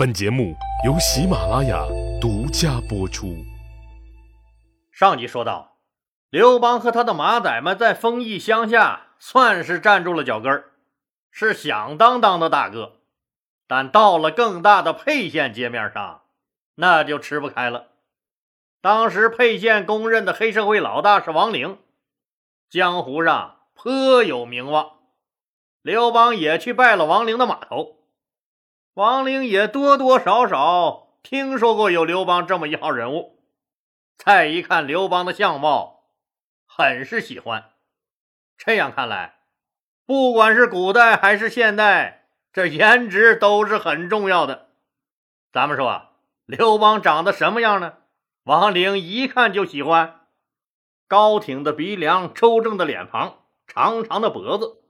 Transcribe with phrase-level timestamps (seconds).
[0.00, 1.84] 本节目由喜马拉雅
[2.22, 3.36] 独家播出。
[4.90, 5.76] 上集说到，
[6.30, 10.70] 刘邦和他的马仔们在丰邑乡下算是站住了脚跟儿，
[11.30, 13.02] 是响当当的大哥。
[13.68, 16.22] 但到了更大的沛县街面上，
[16.76, 17.88] 那就吃不开了。
[18.80, 21.76] 当时沛县公认的黑社会老大是王陵，
[22.70, 24.92] 江湖上颇有名望。
[25.82, 27.99] 刘邦也去拜了王陵的码头。
[28.94, 33.38] 王陵也多多少少听说过有刘邦这么一号人物，
[34.16, 36.06] 再一看刘邦的相貌，
[36.66, 37.70] 很是喜欢。
[38.58, 39.38] 这样看来，
[40.04, 44.70] 不管是古代还是现代，这颜值都是很重要的。
[45.52, 46.10] 咱们说啊，
[46.44, 47.94] 刘邦长得什么样呢？
[48.42, 50.22] 王陵一看就喜欢，
[51.06, 54.82] 高挺的鼻梁，周正的脸庞，长长的脖子，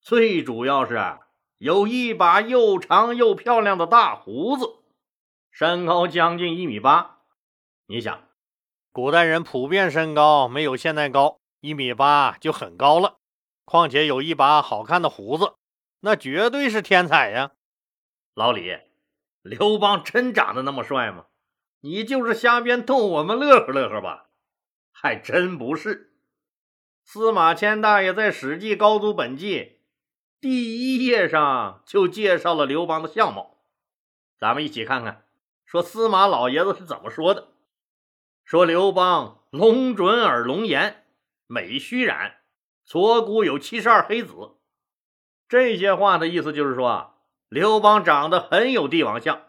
[0.00, 0.94] 最主要是。
[1.62, 4.80] 有一把又长又漂亮的大胡子，
[5.52, 7.20] 身高将近一米八。
[7.86, 8.24] 你想，
[8.90, 13.18] 古代人普遍身高没有现在高，一米八就很高了。
[13.64, 15.54] 况且有一把好看的胡子，
[16.00, 17.52] 那绝对是天才呀！
[18.34, 18.76] 老李，
[19.42, 21.26] 刘邦真长得那么帅吗？
[21.82, 24.30] 你就是瞎编逗我们乐呵乐呵吧？
[24.90, 26.12] 还真不是。
[27.04, 29.60] 司马迁大爷在《史记·高祖本纪》。
[30.42, 33.58] 第一页上就介绍了刘邦的相貌，
[34.36, 35.24] 咱们一起看看，
[35.64, 37.52] 说司马老爷子是怎么说的。
[38.44, 41.06] 说刘邦龙准耳龙颜，
[41.46, 42.32] 美须髯，
[42.84, 44.34] 左骨有七十二黑子。
[45.48, 47.14] 这些话的意思就是说啊，
[47.48, 49.42] 刘邦长得很有帝王相，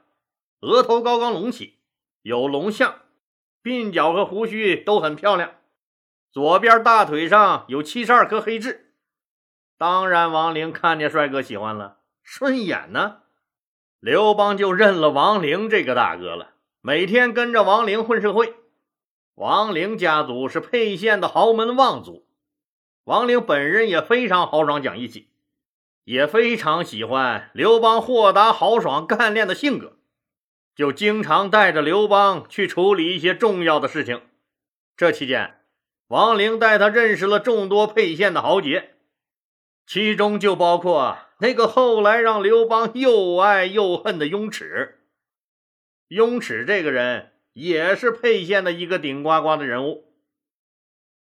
[0.60, 1.80] 额头高高隆起，
[2.22, 3.02] 有龙相，
[3.64, 5.56] 鬓角和胡须都很漂亮，
[6.32, 8.93] 左边大腿上有七十二颗黑痣。
[9.84, 13.18] 当然，王陵看见帅哥喜欢了，顺眼呢。
[14.00, 18.54] 刘邦就认了王陵这个大哥了，每天跟着王陵混社会。
[19.36, 22.26] 王陵家族是沛县的豪门望族，
[23.04, 25.28] 王陵本人也非常豪爽讲义气，
[26.06, 29.98] 也非常喜欢刘邦豁达豪爽、干练的性格，
[30.74, 34.22] 就经常带着刘邦去处理一些重要的事情。
[34.96, 35.60] 这期间，
[36.08, 38.92] 王陵带他认识了众多沛县的豪杰。
[39.86, 45.00] 其中就包括那个后来让刘邦又爱又恨的雍齿。
[46.08, 50.14] 雍齿这个人也是沛县的一个顶呱呱的人物。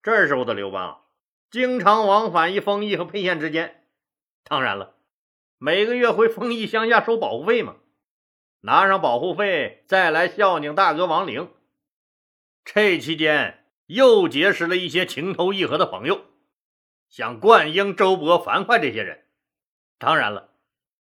[0.02, 1.02] 这时候的刘邦
[1.52, 3.84] 经常往返于丰邑和沛县之间，
[4.44, 4.96] 当然了，
[5.58, 7.76] 每个月回丰邑乡下收保护费嘛，
[8.62, 11.50] 拿上保护费再来孝敬大哥王陵。
[12.66, 16.22] 这期间又结识了一些情投意合的朋友。
[17.10, 19.26] 像灌婴、周勃、樊哙这些人，
[19.98, 20.50] 当然了，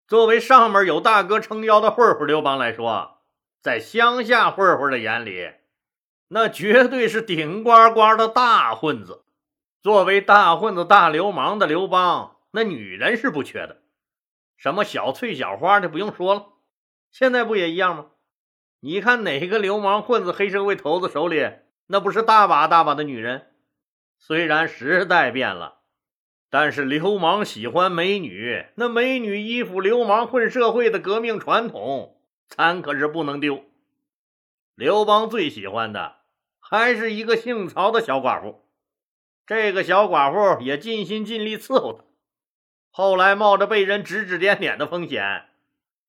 [0.08, 3.22] 作为上面有大哥撑腰的混混刘邦来说，
[3.60, 5.52] 在乡下混混的眼里，
[6.28, 9.24] 那绝对是顶呱呱的大混子。
[9.82, 13.82] 作为大混子、大流氓的刘邦，那女人是不缺的，
[14.56, 16.46] 什么小翠、小花的不用说了，
[17.10, 18.06] 现在不也一样吗？
[18.80, 21.50] 你看哪个流氓混子、黑社会头子手里，
[21.86, 23.52] 那不是大把大把的女人？
[24.18, 25.81] 虽然时代变了。
[26.54, 33.64] 但是流氓喜欢美女，那美女依附流氓混社会的革命传统，咱可是不能丢。
[34.74, 36.16] 刘邦最喜欢的
[36.60, 38.66] 还是一个姓曹的小寡妇，
[39.46, 42.04] 这个小寡妇也尽心尽力伺候他。
[42.90, 45.46] 后来冒着被人指指点点的风险，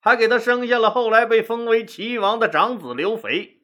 [0.02, 3.62] 还给他生下了后来被封为齐王的长子刘肥。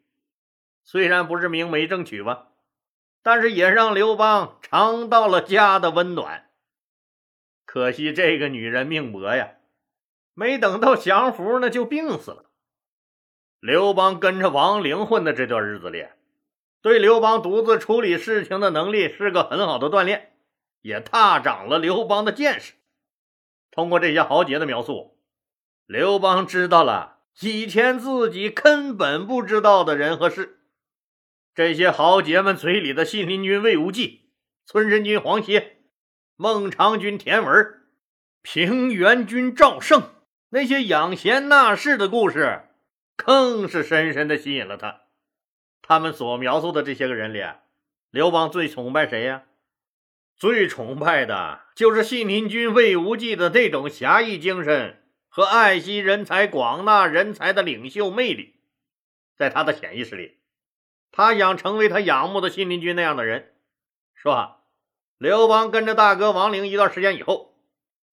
[0.86, 2.48] 虽然不是明媒正娶吧，
[3.22, 6.46] 但是也让刘邦尝到了家的温暖。
[7.72, 9.52] 可惜这个女人命薄呀，
[10.34, 12.46] 没等到降服呢就病死了。
[13.60, 16.08] 刘邦跟着王陵混的这段日子里，
[16.82, 20.34] 对刘邦独自处理事情的能力是个很好的锻炼，
[20.82, 22.74] 也踏长了刘邦的见识。
[23.70, 25.20] 通过这些豪杰的描述，
[25.86, 30.62] 刘邦知道了以前自己根本不知道的人和事。
[31.54, 34.32] 这些豪杰们嘴里的信陵君魏无忌、
[34.66, 35.76] 村神君黄歇。
[36.42, 37.82] 孟尝君田文、
[38.42, 40.10] 平原君赵胜，
[40.52, 42.62] 那些养贤纳士的故事，
[43.18, 45.02] 更是深深的吸引了他。
[45.82, 47.44] 他们所描述的这些个人里，
[48.10, 49.48] 刘邦最崇拜谁呀？
[50.38, 58.62] 最崇拜的就是信陵君魏无忌的这种侠义精神和爱惜人才、广纳人才的领袖魅力。
[59.36, 60.38] 在他的潜意识里，
[61.12, 63.56] 他想成为他仰慕的信陵君那样的人，
[64.16, 64.59] 是吧？
[65.20, 67.54] 刘邦跟着大哥王陵一段时间以后，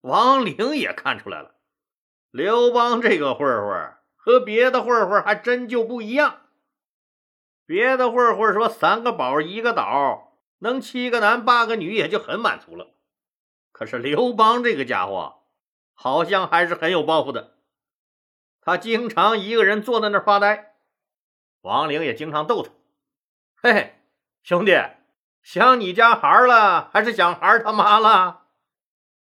[0.01, 1.55] 王陵也看出来了，
[2.31, 6.41] 刘邦这个混混和别的混混还真就不一样。
[7.65, 12.89] 别的混混说三个宝一个岛，能七个男八个女也就很满足了。
[13.71, 15.43] 可是刘邦这个家伙，
[15.93, 17.55] 好像还是很有抱负的。
[18.59, 20.75] 他经常一个人坐在那儿发呆，
[21.61, 22.71] 王陵也经常逗他
[23.63, 23.95] ：“嘿嘿，
[24.43, 24.73] 兄弟，
[25.49, 28.47] 想你家孩了，还是想孩他妈了？”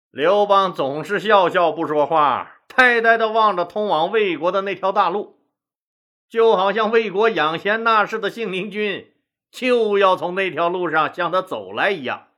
[0.09, 5.41] 刘邦总是笑笑不说话，呆呆地望着通往魏国的那条大路，
[6.29, 9.11] 就好像魏国养贤纳士的信陵君
[9.51, 12.29] 就要从那条路上向他走来一样。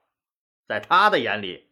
[0.67, 1.67] 在他的眼里，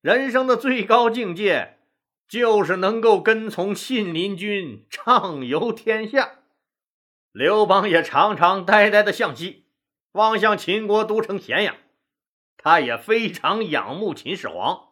[0.00, 1.80] 人生的最高境界
[2.28, 6.34] 就是能够跟从信陵君畅游天下。
[7.32, 9.65] 刘邦也常常呆呆地向西，
[10.16, 11.76] 望向秦国都城咸阳，
[12.56, 14.88] 他也非常仰慕秦始皇。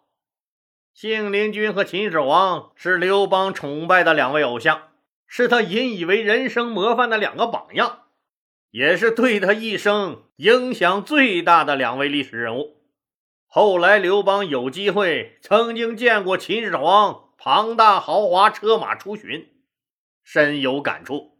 [0.92, 4.90] 信陵君和秦始皇是刘邦崇拜的两位偶像，
[5.26, 8.02] 是他引以为人生模范的两个榜样，
[8.70, 12.82] 也是对他一生影响最大的两位历史人物。
[13.46, 19.48] 后来，刘邦有机会曾经见过秦始皇庞大豪华车马出巡，
[20.22, 21.38] 深有感触，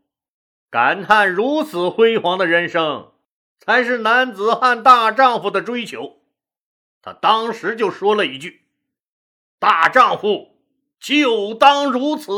[0.71, 3.13] 感叹如此辉煌的人生
[3.65, 6.19] 才是男子汉大丈夫的追求。
[7.01, 8.67] 他当时就说了一句。
[9.59, 10.59] 大丈夫
[11.01, 12.33] 就当如此。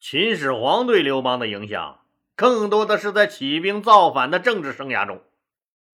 [0.00, 2.00] 秦始皇对刘邦的影响，
[2.34, 5.22] 更多的是在起兵造反的政治生涯中。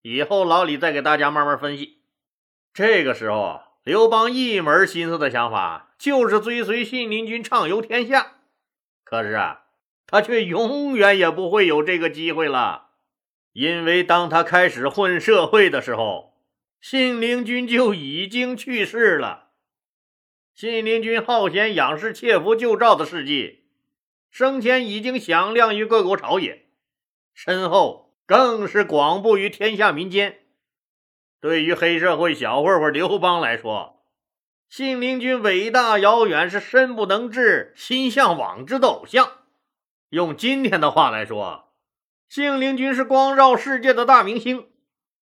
[0.01, 1.99] 以后老李再给大家慢慢分析。
[2.73, 8.37] 这个时候啊，刘邦一门心思的想法就是追随信陵君畅游天下。
[9.05, 9.65] 可是啊，
[10.07, 12.86] 他却永远也不会有这个机会了，
[13.57, 16.35] 因为当他开始混社会的时候，
[16.79, 19.49] 信陵君就已经去世了。
[20.55, 23.65] 信陵君好贤养士、窃符救赵的事迹，
[24.31, 26.67] 生前已经响亮于各国朝野，
[27.33, 30.41] 身后更是广布于天下民间。
[31.41, 34.03] 对于黑社会小混混刘邦来说，
[34.69, 39.33] 信陵君伟大遥远，是身不能至、心向往之的偶像。
[40.11, 41.66] 用今天的话来说，
[42.29, 44.69] 信陵君是光绕世界的大明星，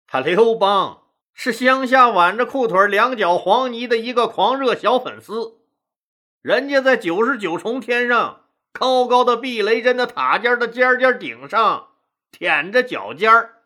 [0.06, 1.02] 他刘邦。
[1.38, 5.60] 是乡下挽着裤腿、两脚黄泥的一个狂热小粉丝。
[6.40, 11.88] 人家在九十九重天上高高的避雷针的塔尖的尖尖顶上
[12.30, 13.64] 舔着脚尖儿，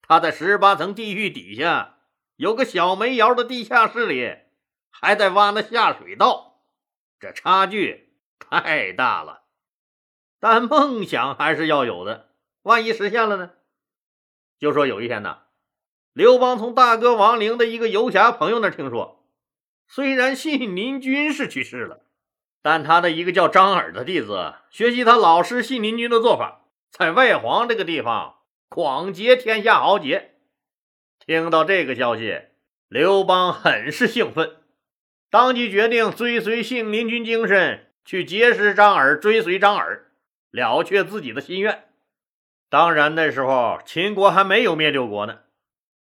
[0.00, 1.98] 他在十八层地狱底下
[2.36, 4.34] 有个小煤窑的地下室里
[4.88, 6.62] 还在挖那下水道，
[7.20, 9.42] 这差距太大了。
[10.40, 12.25] 但梦想还是要有的，
[12.66, 13.52] 万一实现了呢？
[14.58, 15.38] 就说有一天呢。
[16.12, 19.24] 刘邦从大哥王陵的一个游侠朋友那听说，
[19.86, 22.00] 虽然信陵君是去世了，
[22.62, 30.32] 但他的一个叫张耳的弟子学习他老师信陵君的做法，在外黄这个地方广结天下豪杰。
[31.24, 32.40] 听到这个消息，
[32.88, 34.56] 刘邦很是兴奋，
[35.30, 40.10] 当即决定追随信陵君精神，去结识张耳，追随张耳，
[40.50, 41.84] 了却自己的心愿。
[42.76, 45.38] 当然，那时候秦国还没有灭六国呢。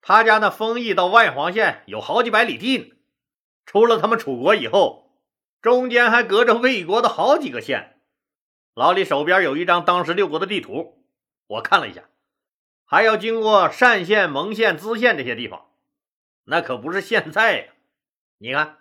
[0.02, 2.86] 他家那丰邑到外黄县有好几百里地呢，
[3.64, 5.12] 出了他们楚国以后，
[5.62, 8.00] 中间还隔着魏国的好几个县。
[8.74, 11.04] 老李手边有一张当时六国的地图，
[11.46, 12.02] 我看了一下，
[12.84, 15.66] 还要经过单县、蒙县、淄县这些地方，
[16.46, 17.64] 那可不是现在呀。
[18.38, 18.78] 你看，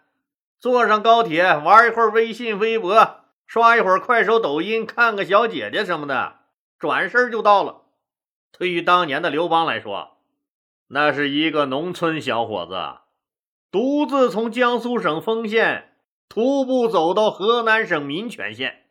[0.58, 6.39] 坐上高铁玩一会儿微信、微博，刷一会儿快手、抖音，看个小姐姐什么的，
[6.77, 7.84] 转身就到了。
[8.51, 10.17] 对于当年的刘邦来说，
[10.88, 13.01] 那是一个农村小伙子，
[13.72, 15.98] 独自从江苏省丰县
[16.29, 18.86] 徒步走到河南省民权县，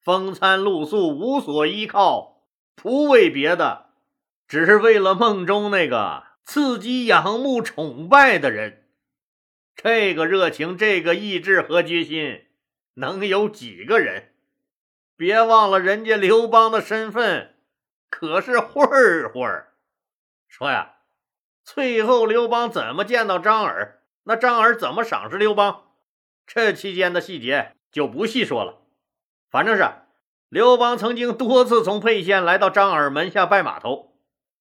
[0.00, 2.42] 风餐露宿，无所依靠，
[2.74, 3.86] 不为别的，
[4.46, 8.82] 只是为了梦中那个刺激、仰慕、崇拜的人。
[9.74, 12.44] 这个热情，这个意志和决心，
[12.94, 14.33] 能有几个人？
[15.16, 17.54] 别忘了，人家刘邦的身份
[18.10, 18.88] 可是混
[19.32, 19.64] 混。
[20.48, 20.92] 说呀。
[21.64, 24.02] 最后，刘邦怎么见到张耳？
[24.24, 25.84] 那张耳怎么赏识刘邦？
[26.46, 28.82] 这期间的细节就不细说了。
[29.50, 29.88] 反正是
[30.50, 34.14] 刘邦曾经多次从沛县来到张耳门下拜码头，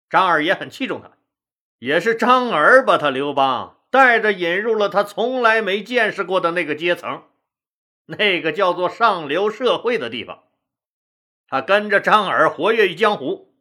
[0.09, 1.11] 张耳也很器重他，
[1.79, 7.23] 也是张耳把他刘邦带着引入了他从来没见识过的那个阶层，
[8.05, 10.43] 那个叫做上流社会的地方。
[11.47, 13.55] 他跟着张耳活跃于江湖，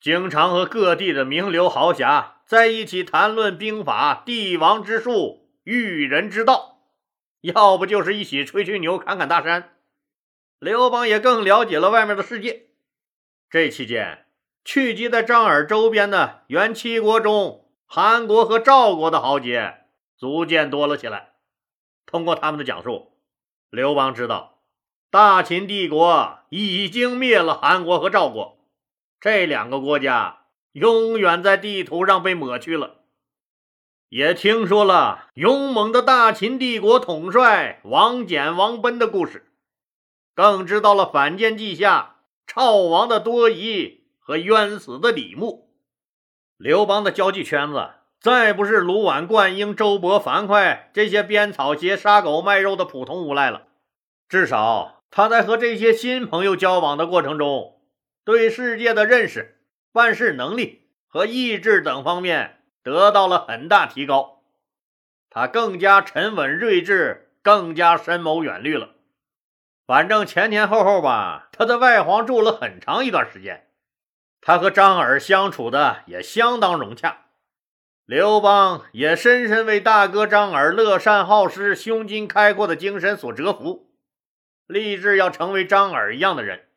[0.00, 2.42] 经常和各地的名流豪侠。
[2.44, 6.80] 在一起谈论兵法、帝王之术、育人之道，
[7.40, 9.78] 要不就是一起吹吹牛、侃侃大山。
[10.58, 12.66] 刘邦也更了解了外面的世界。
[13.48, 14.26] 这期间，
[14.64, 19.86] 聚集在张耳周边的原七国中，韩国和赵国的豪杰
[20.18, 21.32] 逐渐多了起来。
[22.04, 23.11] 通过他们的讲述，
[23.72, 24.58] 刘邦知道
[25.10, 28.58] 大秦帝国已经灭了韩国和赵国，
[29.18, 32.96] 这两个国家永远在地图上被抹去了。
[34.10, 39.50] 也听说了勇猛的大秦帝国统帅王翦、王贲的故事，
[40.34, 45.74] 更知道了反间计下赵王的多疑和冤死的李牧。
[46.58, 47.90] 刘邦的交际圈子
[48.22, 53.64] 再不是卢绾、灌婴、周勃、樊哙这些编草鞋、杀狗卖肉的普通无赖了，
[54.28, 57.80] 至少他在和这些新朋友交往的过程中，
[58.24, 59.60] 对世界的认识、
[59.92, 62.60] 办事能力和意志等方面。
[62.84, 64.42] 得到了很大提高，
[65.30, 68.90] 他更加沉稳睿智，更加深谋远虑了。
[69.86, 73.68] 反正前前后后吧，他在外黄住了很长一段时间，
[74.40, 77.26] 他和张耳相处的也相当融洽。
[78.12, 83.90] 刘邦也深深为大哥张耳乐善好施、胸襟开阔的精神所折服，
[84.66, 86.68] 立志要成为张耳一样的人。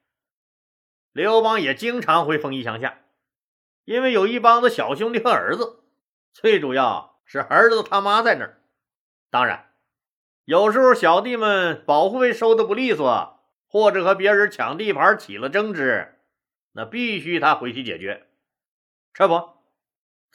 [1.12, 3.00] 刘邦也经常回丰邑乡下，
[3.84, 5.84] 因为有一帮子小兄弟和儿子。
[6.32, 8.62] 最主要是儿子他妈在那儿，
[9.30, 9.74] 当然，
[10.46, 16.18] 有时候小弟们保护费收的不利索，或者和别人抢地盘起了争执，
[16.72, 18.26] 那必须他回去解决。
[19.14, 19.55] 这不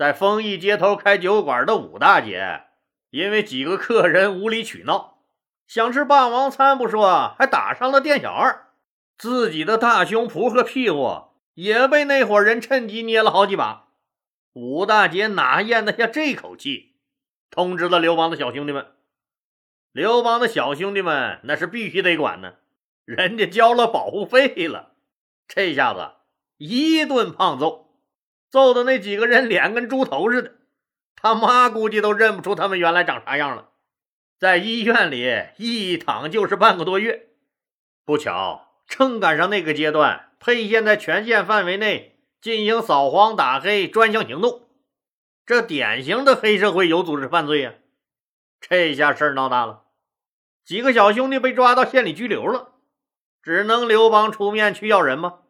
[0.01, 2.63] 在丰邑街头开酒馆的武大姐，
[3.11, 5.19] 因为几个客人无理取闹，
[5.67, 8.71] 想吃霸王餐不说，还打伤了店小二，
[9.19, 13.89] 自己的大胸脯和屁股也被那伙人趁机捏了好几把。
[14.55, 16.95] 武大姐哪咽得下这口气？
[17.51, 18.87] 通知了刘邦的小兄弟们。
[19.93, 22.55] 刘邦的小兄弟们那是必须得管呢，
[23.05, 24.93] 人家交了保护费了。
[25.47, 26.13] 这下子
[26.57, 27.90] 一顿胖揍，
[28.51, 30.53] 揍的那几个人脸跟猪头似的，
[31.17, 33.71] 他妈估计都认不出他们原来长啥样了。
[34.39, 35.25] 在医院里
[35.57, 37.29] 一躺就是半个多月。
[38.05, 42.09] 不巧，正赶上那个阶段，沛县在全县范围内。
[42.41, 44.63] 进行扫黄打黑专项行动，
[45.45, 47.75] 这典型的黑社会有组织犯罪呀！
[48.63, 49.83] 这下事儿闹大了，
[50.65, 52.77] 几个小兄弟被抓到县里拘留了，
[53.43, 55.41] 只能刘邦出面去要人吗？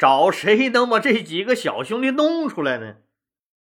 [0.00, 2.96] 找谁能把这几个小兄弟弄出来呢？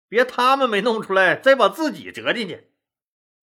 [0.08, 2.70] 别他们没弄出来，再把自己折进去。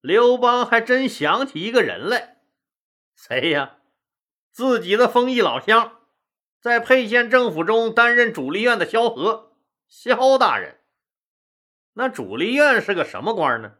[0.01, 2.37] 刘邦还真想起一个人来，
[3.13, 3.75] 谁呀？
[4.51, 5.99] 自己的丰邑老乡。
[6.59, 9.51] 在沛县政府中担任主力院的萧何，
[9.87, 10.79] 萧大人。
[11.93, 13.73] 那主力院是个什么官呢？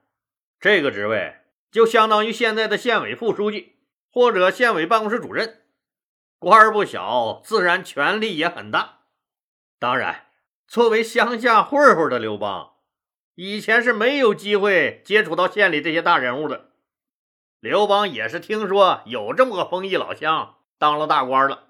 [0.59, 1.37] 这个职位
[1.71, 3.77] 就相当于现在的县委副书记
[4.11, 5.63] 或者县委办公室主任，
[6.37, 8.98] 官不小，自然权力也很大。
[9.79, 10.25] 当然，
[10.67, 12.73] 作为乡下混混的刘邦，
[13.35, 16.71] 以前是没有机会接触到县里这些大人物的。
[17.61, 21.69] 刘邦也是听说有这么个丰邑老乡当了大官了。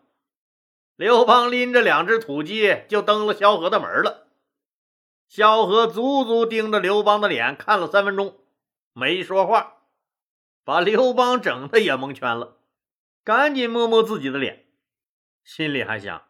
[0.96, 4.28] 刘邦拎着两只土鸡就登了萧何的门了。
[5.28, 8.40] 萧何足足盯着刘邦的脸看了三分钟，
[8.94, 9.84] 没说话，
[10.64, 12.58] 把刘邦整的也蒙圈了。
[13.24, 14.66] 赶紧摸摸自己的脸，
[15.44, 16.29] 心里还想：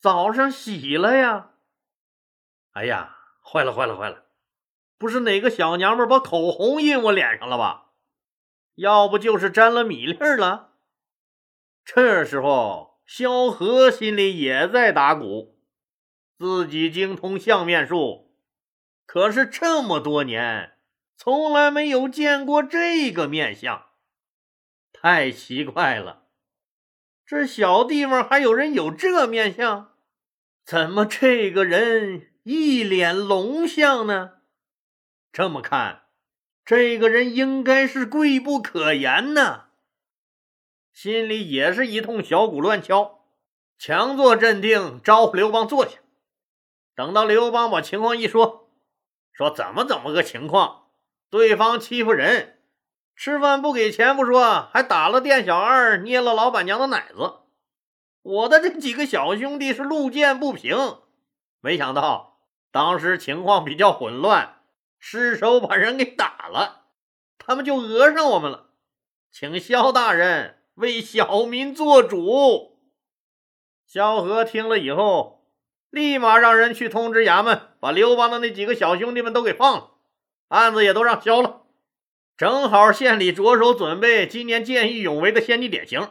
[0.00, 1.50] 早上洗了呀。
[2.72, 4.26] 哎呀，坏了坏了坏了！
[4.96, 7.92] 不是哪个小娘们把口红印我脸上了吧？
[8.74, 10.74] 要不就是沾了米粒了。
[11.84, 12.88] 这时候。
[13.08, 15.58] 萧何心里也在打鼓，
[16.38, 18.36] 自己精通相面术，
[19.06, 20.76] 可是这么多年
[21.16, 23.86] 从来没有见过这个面相，
[24.92, 26.26] 太奇怪了。
[27.24, 29.87] 这小地方还有人有这面相？
[30.68, 34.32] 怎么这个人一脸龙相呢？
[35.32, 36.02] 这么看，
[36.62, 39.68] 这个人应该是贵不可言呢。
[40.92, 43.24] 心里也是一通小鼓乱敲，
[43.78, 46.00] 强作镇定，招呼刘邦坐下。
[46.94, 48.68] 等到刘邦把情况一说，
[49.32, 50.88] 说怎么怎么个情况，
[51.30, 52.60] 对方欺负人，
[53.16, 57.36] 吃饭不给钱不说，还打了店小二，捏了老板娘的奶子。
[58.28, 60.98] 我的这几个小兄弟是路见不平，
[61.62, 64.56] 没想到当时情况比较混乱，
[64.98, 66.88] 失手把人给打了，
[67.38, 68.66] 他们就讹上我们了，
[69.32, 70.56] 请萧大人。
[70.74, 72.78] 为小民做主。
[73.84, 75.48] 萧何听了以后，
[75.90, 79.90] 立马让人去通知衙门，把刘邦的那几个小兄弟们都给放了，
[80.48, 81.62] 案子也都让消了。
[82.36, 86.08] 正好县里着手准备今年见义勇为的先进典型，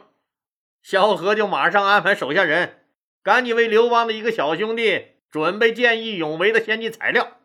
[0.82, 2.86] 萧何就马上安排手下人，
[3.22, 7.38] 赶紧为刘邦的一个小兄弟准备见义勇为的先进材料，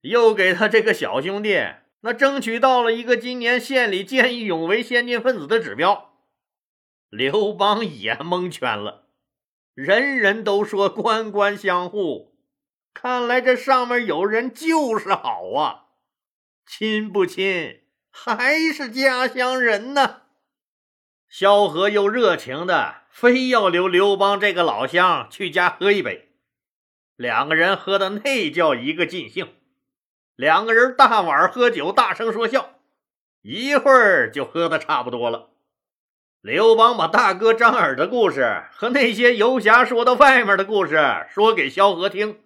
[0.00, 1.60] 又给他这个小兄弟
[2.00, 6.14] 那争取到了一个今年县里见义勇为先进分子的指标。
[7.10, 9.08] 刘邦也蒙圈了，
[9.74, 12.38] 人人都说官官相护，
[12.94, 15.86] 看来这上面有人就是好啊，
[16.64, 20.22] 亲不亲还是家乡人呢？
[21.30, 26.28] 萧何又热情的非要留刘邦这个老乡去家喝一杯，
[27.14, 29.54] 两个人喝的那叫一个尽兴，
[30.34, 32.72] 两个人大碗喝酒，大声说笑，
[33.42, 35.50] 一会儿就喝的差不多了。
[36.40, 42.40] 刘邦把大哥张耳的故事和那些游侠说到外面的故事说给萧何听，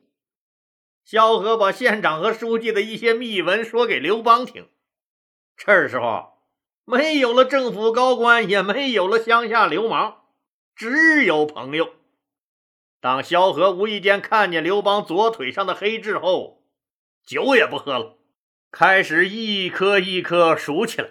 [1.07, 4.69] 萧何把县长和书记的一些密文说给刘邦听。
[5.57, 6.34] 这时候。
[6.85, 10.17] 没有了政府高官，也没有了乡下流氓，
[10.77, 11.95] 只有朋友。
[13.01, 16.63] 当萧何无意间看见刘邦左腿上的黑痣后，
[17.27, 18.17] 酒也不喝了，
[18.71, 21.09] 开始一颗一颗数起来。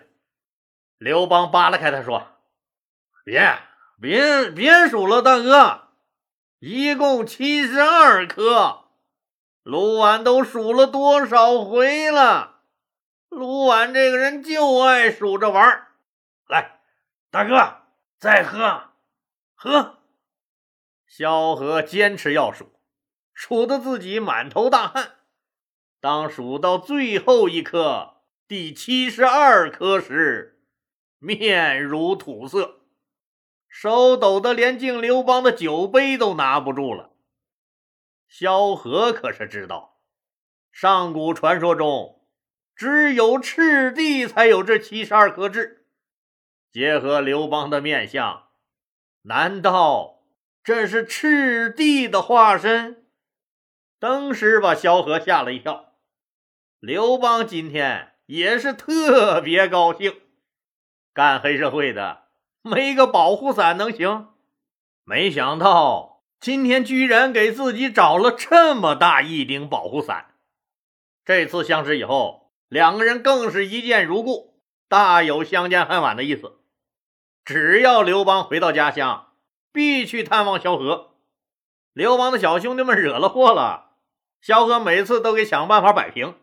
[0.97, 2.27] 刘邦扒拉开他说
[3.25, 3.57] ：“别
[3.99, 5.89] 别别数了，大哥，
[6.59, 8.85] 一共七十二颗，
[9.63, 12.51] 卢绾都数了多少回了？”
[13.33, 15.87] 卢绾这个人就爱数着玩，
[16.47, 16.79] 来，
[17.31, 17.81] 大哥，
[18.17, 18.91] 再喝，
[19.55, 19.97] 喝。
[21.07, 22.71] 萧何坚持要数，
[23.33, 25.15] 数得自己满头大汗。
[25.99, 30.63] 当数到最后一颗，第七十二颗时，
[31.19, 32.81] 面如土色，
[33.67, 37.11] 手抖得连敬刘邦的酒杯都拿不住了。
[38.27, 39.99] 萧何可是知道，
[40.71, 42.22] 上古传说中。
[42.75, 45.85] 只有赤帝才有这七十二颗痣，
[46.71, 48.47] 结合刘邦的面相，
[49.21, 50.23] 难道
[50.63, 53.05] 这是赤帝的化身？
[53.99, 55.93] 当时把萧何吓了一跳。
[56.79, 60.21] 刘邦今天也是特别高兴，
[61.13, 62.23] 干黑社会的
[62.63, 64.29] 没个保护伞能行？
[65.03, 70.33] 没想到今天居然给自己找了这么大一顶保护伞。
[71.23, 72.42] 这次相识以后。
[72.73, 74.59] 两个人更是一见如故，
[74.89, 76.53] 大有相见恨晚的意思。
[77.45, 79.33] 只要刘邦回到家乡，
[79.71, 81.11] 必去探望萧何。
[81.93, 83.91] 刘邦的小兄弟们惹了祸了，
[84.41, 86.33] 萧何每次都给想办法摆平。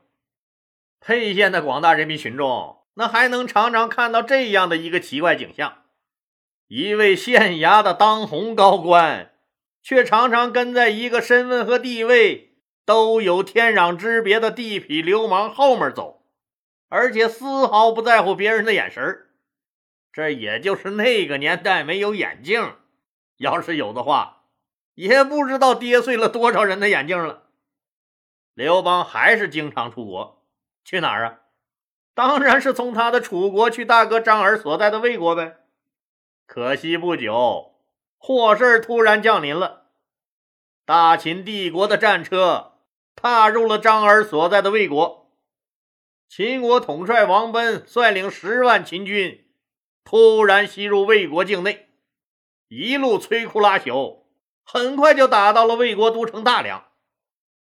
[1.00, 5.78] 沛县的广大人民群众，那还能常常看到这样的一个奇怪景象：
[6.68, 9.34] 一位县衙的当红高官，
[9.82, 12.54] 却常常跟在一个身份和地位
[12.86, 16.18] 都有天壤之别的地痞流氓后面走。
[16.90, 19.28] 而且丝毫不在乎别人的眼神
[20.12, 22.74] 这也就是那个年代没有眼镜，
[23.36, 24.42] 要是有的话，
[24.96, 27.44] 也不知道跌碎了多少人的眼镜了。
[28.54, 30.44] 刘邦还是经常出国，
[30.84, 31.38] 去哪儿啊？
[32.12, 35.58] 当然是从他的楚国去大哥张耳所在的魏国呗。
[36.46, 37.76] 可惜不久，
[38.18, 39.84] 祸事突然降临了，
[40.84, 42.72] 大秦帝国的战车
[43.14, 45.19] 踏入了张耳所在的魏国。
[46.30, 49.48] 秦国统帅王贲率领十万秦军，
[50.04, 51.88] 突然袭入魏国境内，
[52.68, 54.26] 一路摧枯拉朽，
[54.62, 56.86] 很快就打到了魏国都城大梁。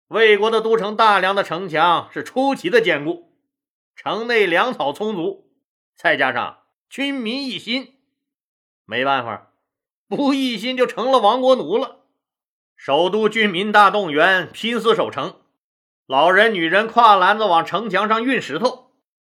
[0.09, 3.33] 魏国的都城大梁的城墙是出奇的坚固，
[3.97, 5.51] 城内粮草充足，
[5.97, 6.59] 再加上
[6.91, 7.95] 军民一心，
[8.85, 9.55] 没办法，
[10.07, 12.05] 不一心就成了亡国奴了。
[12.77, 15.40] 首都军民大动员，拼死守城。
[16.11, 18.91] 老人、女人挎篮子往城墙上运石头，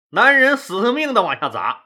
[0.09, 1.83] 男人死命的往下砸。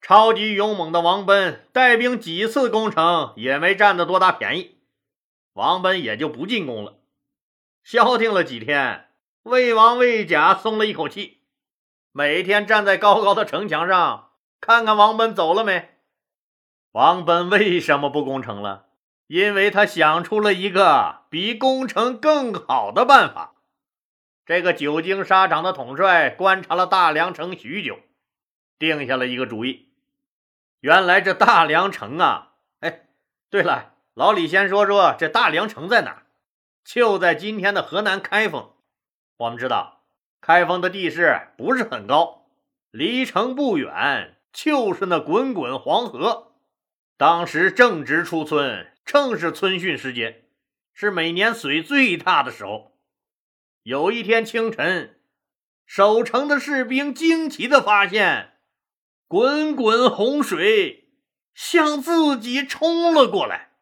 [0.00, 4.78] 超级勇猛的王贲带兵几次攻城，也没占得多大便宜，
[5.54, 7.00] 王贲也就不进攻了。
[7.82, 9.08] 消停了几天，
[9.42, 11.40] 魏王魏甲松了一口气，
[12.12, 15.96] 每天站在高高的城墙上看看王贲走了没。
[16.92, 18.86] 王贲为什么不攻城了？
[19.26, 23.50] 因为他想出了一个比攻城更好的办法。
[24.46, 28.00] 这个久经沙场的统帅观察了大梁城许久，
[28.78, 29.88] 定下了一个主意。
[30.80, 33.06] 原来这大梁城啊，哎，
[33.48, 36.24] 对了，老李先说说这大梁城在哪？
[36.84, 38.72] 就在今天的河南开封。
[39.38, 40.04] 我们知道，
[40.42, 42.46] 开封的地势不是很高，
[42.90, 46.52] 离城不远就是那滚滚黄河。
[47.16, 50.44] 当时正值初春，正是春汛时节，
[50.92, 52.93] 是每年水最大的时候。
[53.84, 55.20] 有一天清晨，
[55.84, 58.54] 守城的士兵惊奇的发现，
[59.28, 61.10] 滚滚洪水
[61.52, 63.72] 向自己冲了过来。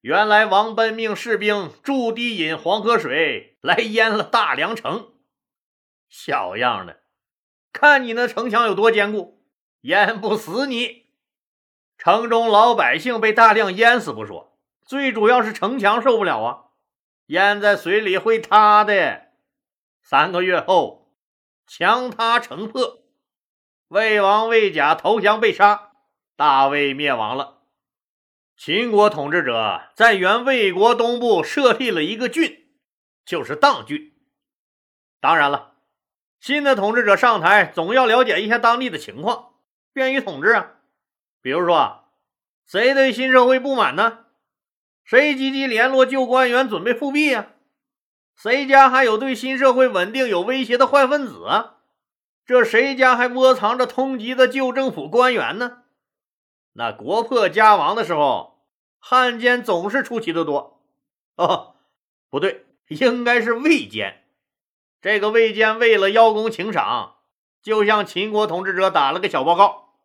[0.00, 5.12] 原来王奔命士兵筑堤引黄河水来淹了大梁城，
[6.08, 6.98] 小样的，
[7.72, 9.46] 看你那城墙有多坚固，
[9.82, 11.06] 淹不死你。
[11.96, 16.64] 城中老百姓被大量淹死不说，最主要是城墙受不了啊，
[17.26, 19.32] 淹在水里会塌的。
[20.02, 21.12] 三个月后，
[21.66, 23.02] 墙塌城破，
[23.88, 25.92] 魏王魏甲投降被杀，
[26.36, 27.62] 大魏灭亡了。
[28.56, 32.68] 秦国统治者在原魏国东部设立了一个郡，
[33.24, 34.14] 就是砀郡。
[35.20, 35.74] 当然了，
[36.38, 39.54] 新的统治者上台总要了解一下当地的情况，
[39.92, 40.74] 便于统治啊。
[41.42, 42.04] 比如说，
[42.64, 44.25] 谁对新社会不满呢？
[45.06, 47.52] 谁积极联络旧官员准备复辟呀？
[48.34, 51.76] 谁家还有对新社会稳定有威胁的坏分子啊？
[52.44, 55.84] 这谁家还窝藏着通缉的旧政府官员呢？
[56.72, 58.64] 那国破家亡的时候，
[58.98, 60.82] 汉奸总是出奇的多。
[61.36, 61.76] 哦，
[62.28, 64.24] 不对，应该是魏奸。
[65.00, 67.18] 这个魏奸为了邀功请赏，
[67.62, 70.00] 就向秦国统治者打了个小报告，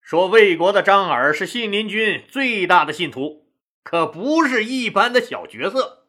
[0.00, 3.46] 说魏国的张耳是信陵君最大的信徒，
[3.82, 6.06] 可不是一般的小角色。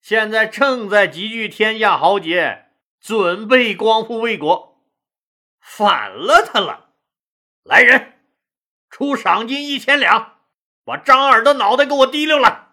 [0.00, 2.66] 现在正在集聚天下豪杰，
[3.00, 4.82] 准备光复魏国，
[5.60, 6.90] 反了他了。
[7.62, 8.14] 来人！
[8.90, 10.38] 出赏金一千两，
[10.84, 12.72] 把张耳的脑袋给我提溜来！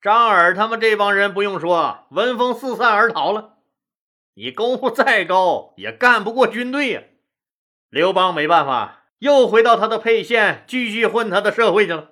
[0.00, 3.58] 张耳他们这帮人不用说，闻风四散而逃了。
[4.34, 7.02] 你功夫再高，也干不过军队呀！
[7.90, 12.11] 刘邦没办法，又回到他的沛县，继续混他的社会去了。